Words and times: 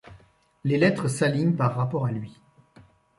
Les 0.63 0.79
lettres 0.79 1.07
s'alignent 1.07 1.55
par 1.55 1.75
rapport 1.75 2.07
à 2.07 2.11
lui. 2.11 2.41